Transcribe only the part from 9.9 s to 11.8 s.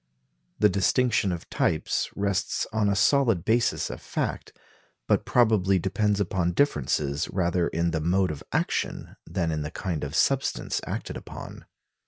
of substance acted upon.